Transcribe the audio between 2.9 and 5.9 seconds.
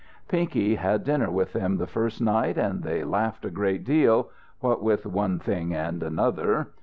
laughed a great deal, what with one thing